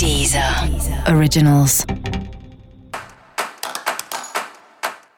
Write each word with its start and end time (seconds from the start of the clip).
Deezer 0.00 0.42
Originals. 1.14 1.84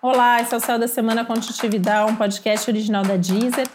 Olá, 0.02 0.40
esse 0.40 0.52
é 0.52 0.56
o 0.56 0.60
Céu 0.60 0.76
da 0.76 0.88
Semana 0.88 1.24
com 1.24 1.34
um 1.34 2.16
podcast 2.16 2.68
original 2.68 3.04
da 3.04 3.14
Deezer. 3.14 3.68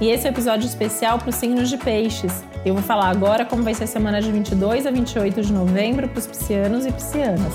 E 0.00 0.08
esse 0.08 0.24
é 0.24 0.30
o 0.30 0.32
um 0.32 0.34
episódio 0.36 0.68
especial 0.68 1.18
para 1.18 1.30
os 1.30 1.34
signos 1.34 1.68
de 1.68 1.76
peixes. 1.78 2.44
Eu 2.64 2.74
vou 2.74 2.82
falar 2.84 3.08
agora 3.08 3.44
como 3.44 3.64
vai 3.64 3.74
ser 3.74 3.82
a 3.82 3.88
semana 3.88 4.22
de 4.22 4.30
22 4.30 4.86
a 4.86 4.92
28 4.92 5.42
de 5.42 5.52
novembro 5.52 6.08
para 6.08 6.20
os 6.20 6.28
piscianos 6.28 6.86
e 6.86 6.92
piscianas. 6.92 7.54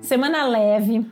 Semana 0.00 0.46
leve, 0.46 1.04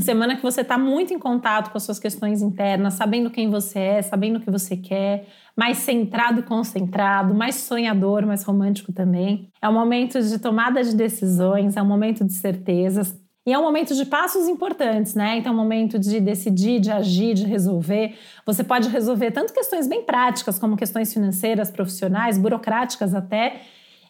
semana 0.00 0.36
que 0.36 0.42
você 0.42 0.60
está 0.60 0.76
muito 0.76 1.14
em 1.14 1.18
contato 1.18 1.70
com 1.70 1.76
as 1.78 1.82
suas 1.84 1.98
questões 1.98 2.42
internas, 2.42 2.94
sabendo 2.94 3.30
quem 3.30 3.48
você 3.48 3.78
é, 3.78 4.02
sabendo 4.02 4.36
o 4.36 4.40
que 4.40 4.50
você 4.50 4.76
quer, 4.76 5.26
mais 5.56 5.78
centrado 5.78 6.40
e 6.40 6.42
concentrado, 6.42 7.34
mais 7.34 7.56
sonhador, 7.56 8.26
mais 8.26 8.42
romântico 8.42 8.92
também. 8.92 9.48
É 9.60 9.68
um 9.68 9.72
momento 9.72 10.20
de 10.20 10.38
tomada 10.38 10.82
de 10.82 10.94
decisões, 10.94 11.76
é 11.76 11.82
um 11.82 11.86
momento 11.86 12.24
de 12.24 12.32
certezas. 12.32 13.18
E 13.46 13.52
é 13.52 13.58
um 13.58 13.62
momento 13.62 13.94
de 13.94 14.04
passos 14.04 14.46
importantes, 14.48 15.14
né? 15.14 15.38
Então, 15.38 15.52
é 15.52 15.54
um 15.54 15.58
momento 15.58 15.98
de 15.98 16.20
decidir, 16.20 16.78
de 16.78 16.90
agir, 16.90 17.32
de 17.32 17.46
resolver. 17.46 18.14
Você 18.44 18.62
pode 18.62 18.88
resolver 18.90 19.30
tanto 19.30 19.54
questões 19.54 19.88
bem 19.88 20.04
práticas, 20.04 20.58
como 20.58 20.76
questões 20.76 21.12
financeiras, 21.12 21.70
profissionais, 21.70 22.36
burocráticas 22.36 23.14
até, 23.14 23.62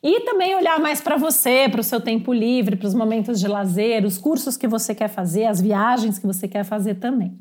e 0.02 0.20
também 0.20 0.54
olhar 0.54 0.80
mais 0.80 1.00
para 1.00 1.16
você, 1.16 1.68
para 1.70 1.80
o 1.80 1.84
seu 1.84 2.00
tempo 2.00 2.32
livre, 2.32 2.76
para 2.76 2.88
os 2.88 2.94
momentos 2.94 3.38
de 3.38 3.46
lazer, 3.46 4.04
os 4.04 4.16
cursos 4.16 4.56
que 4.56 4.66
você 4.66 4.94
quer 4.94 5.08
fazer, 5.08 5.44
as 5.44 5.60
viagens 5.60 6.18
que 6.18 6.26
você 6.26 6.48
quer 6.48 6.64
fazer 6.64 6.94
também. 6.94 7.38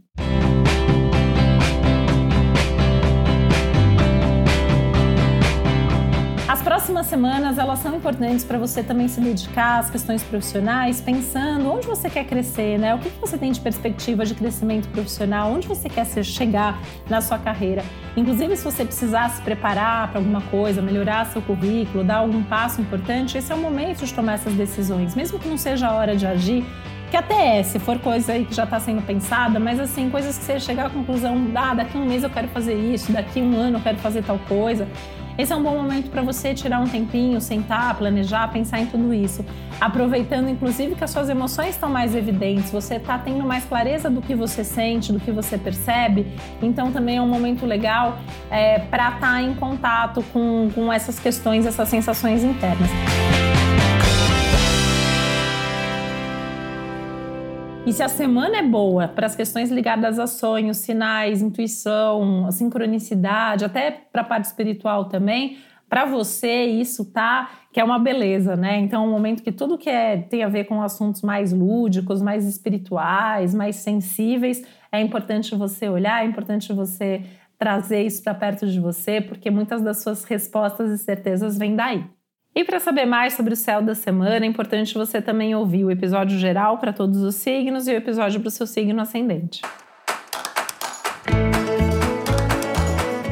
Próximas 6.90 7.06
semanas 7.06 7.58
elas 7.60 7.80
são 7.80 7.96
importantes 7.96 8.44
para 8.44 8.58
você 8.58 8.82
também 8.82 9.08
se 9.08 9.22
dedicar 9.22 9.78
às 9.78 9.92
questões 9.92 10.24
profissionais, 10.24 11.00
pensando 11.00 11.72
onde 11.72 11.86
você 11.86 12.10
quer 12.10 12.24
crescer, 12.24 12.80
né? 12.80 12.96
O 12.96 12.98
que 12.98 13.12
você 13.22 13.38
tem 13.38 13.52
de 13.52 13.60
perspectiva 13.60 14.26
de 14.26 14.34
crescimento 14.34 14.88
profissional, 14.90 15.52
onde 15.52 15.68
você 15.68 15.88
quer 15.88 16.08
chegar 16.24 16.82
na 17.08 17.22
sua 17.22 17.38
carreira. 17.38 17.84
Inclusive, 18.18 18.58
se 18.58 18.64
você 18.64 18.84
precisar 18.84 19.30
se 19.30 19.40
preparar 19.44 20.10
para 20.10 20.20
alguma 20.20 20.42
coisa, 20.42 20.82
melhorar 20.82 21.28
seu 21.28 21.44
currículo, 21.44 22.04
dar 22.04 22.18
algum 22.18 22.42
passo 22.42 22.82
importante, 22.82 23.38
esse 23.38 23.52
é 23.52 23.56
o 23.56 23.60
momento 23.60 24.04
de 24.04 24.12
tomar 24.12 24.34
essas 24.34 24.56
decisões, 24.56 25.14
mesmo 25.14 25.38
que 25.38 25.48
não 25.48 25.60
seja 25.60 25.90
a 25.90 25.94
hora 25.94 26.16
de 26.16 26.26
agir. 26.26 26.66
Que 27.12 27.18
até 27.18 27.60
é, 27.60 27.64
se 27.64 27.78
for 27.80 28.00
coisa 28.00 28.34
aí 28.34 28.46
que 28.46 28.54
já 28.54 28.64
está 28.64 28.80
sendo 28.80 29.02
pensada, 29.04 29.60
mas 29.60 29.80
assim, 29.80 30.10
coisas 30.10 30.38
que 30.38 30.44
você 30.44 30.60
chegar 30.60 30.88
à 30.88 30.90
conclusão, 30.90 31.36
ah, 31.56 31.74
daqui 31.74 31.98
um 31.98 32.06
mês 32.06 32.24
eu 32.24 32.30
quero 32.30 32.48
fazer 32.50 32.76
isso, 32.76 33.12
daqui 33.12 33.42
um 33.42 33.56
ano 33.56 33.78
eu 33.78 33.82
quero 33.82 33.98
fazer 33.98 34.24
tal 34.24 34.40
coisa. 34.48 34.88
Esse 35.40 35.54
é 35.54 35.56
um 35.56 35.64
bom 35.64 35.74
momento 35.74 36.10
para 36.10 36.22
você 36.22 36.54
tirar 36.54 36.82
um 36.82 36.86
tempinho, 36.86 37.40
sentar, 37.40 37.96
planejar, 37.96 38.50
pensar 38.50 38.82
em 38.82 38.88
tudo 38.88 39.14
isso. 39.14 39.46
Aproveitando, 39.80 40.50
inclusive, 40.50 40.96
que 40.96 41.04
as 41.06 41.12
suas 41.12 41.30
emoções 41.30 41.70
estão 41.70 41.90
mais 41.90 42.14
evidentes, 42.14 42.70
você 42.70 42.96
está 42.96 43.18
tendo 43.18 43.46
mais 43.46 43.64
clareza 43.64 44.10
do 44.10 44.22
que 44.22 44.36
você 44.36 44.66
sente, 44.66 45.14
do 45.14 45.20
que 45.20 45.32
você 45.32 45.58
percebe. 45.58 46.28
Então, 46.62 46.92
também 46.92 47.16
é 47.16 47.22
um 47.22 47.28
momento 47.28 47.66
legal 47.66 48.20
é, 48.52 48.80
para 48.80 49.12
estar 49.12 49.20
tá 49.20 49.42
em 49.42 49.56
contato 49.56 50.22
com, 50.34 50.70
com 50.76 50.92
essas 50.92 51.18
questões, 51.18 51.66
essas 51.66 51.88
sensações 51.88 52.44
internas. 52.44 52.90
E 57.90 57.92
se 57.92 58.04
a 58.04 58.08
semana 58.08 58.58
é 58.58 58.62
boa 58.62 59.08
para 59.08 59.26
as 59.26 59.36
questões 59.36 59.72
ligadas 59.72 60.20
a 60.20 60.28
sonhos, 60.28 60.78
sinais, 60.78 61.42
intuição, 61.42 62.48
sincronicidade, 62.52 63.66
até 63.66 63.90
para 63.90 64.22
a 64.22 64.24
parte 64.24 64.46
espiritual 64.46 65.06
também, 65.06 65.58
para 65.90 66.06
você 66.06 66.66
isso 66.66 67.12
tá 67.12 67.50
que 67.74 67.80
é 67.80 67.84
uma 67.84 67.98
beleza, 67.98 68.56
né? 68.56 68.78
Então, 68.78 69.04
é 69.04 69.08
um 69.08 69.12
momento 69.12 69.42
que 69.42 69.52
tudo 69.52 69.76
que 69.76 69.90
é, 69.90 70.18
tem 70.18 70.44
a 70.44 70.48
ver 70.48 70.66
com 70.66 70.84
assuntos 70.84 71.24
mais 71.24 71.52
lúdicos, 71.52 72.22
mais 72.22 72.46
espirituais, 72.46 73.56
mais 73.56 73.78
sensíveis, 73.78 74.64
é 74.92 75.02
importante 75.02 75.56
você 75.56 75.90
olhar, 75.90 76.24
é 76.24 76.28
importante 76.28 76.72
você 76.72 77.24
trazer 77.58 78.04
isso 78.04 78.22
para 78.24 78.36
perto 78.36 78.68
de 78.68 78.80
você, 78.80 79.20
porque 79.20 79.50
muitas 79.50 79.82
das 79.82 80.04
suas 80.04 80.24
respostas 80.26 80.92
e 80.92 81.04
certezas 81.04 81.58
vêm 81.58 81.76
daí. 81.76 82.06
E 82.56 82.64
para 82.64 82.80
saber 82.80 83.06
mais 83.06 83.34
sobre 83.34 83.54
o 83.54 83.58
céu 83.58 83.82
da 83.82 83.94
semana, 83.94 84.44
é 84.44 84.48
importante 84.48 84.94
você 84.94 85.22
também 85.22 85.54
ouvir 85.54 85.86
o 85.86 85.92
episódio 85.92 86.38
geral 86.38 86.78
para 86.80 86.92
todos 86.92 87.22
os 87.22 87.36
signos 87.36 87.88
e 87.88 87.92
o 87.92 87.96
episódio 87.96 88.40
para 88.40 88.48
o 88.48 88.52
seu 88.52 88.66
signo 88.66 89.00
ascendente. 89.02 89.62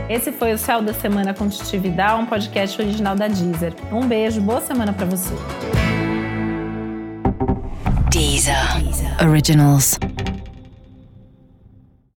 Esse 0.10 0.32
foi 0.32 0.54
o 0.54 0.58
Céu 0.58 0.82
da 0.82 0.94
Semana 0.94 1.34
com 1.34 1.50
Titi 1.50 1.78
Vidal, 1.78 2.20
um 2.20 2.26
podcast 2.26 2.82
original 2.82 3.16
da 3.16 3.28
Deezer. 3.28 3.74
Um 3.92 4.08
beijo, 4.08 4.40
boa 4.40 4.62
semana 4.62 4.94
para 4.94 5.06
você. 5.06 5.34
Deezer. 8.10 8.82
Deezer. 8.82 9.30
Originals. 9.30 10.00